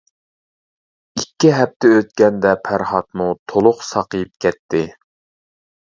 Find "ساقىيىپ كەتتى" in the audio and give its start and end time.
3.93-4.83